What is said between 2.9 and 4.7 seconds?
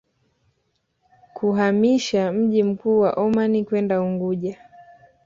wa Omani kwenda Unguja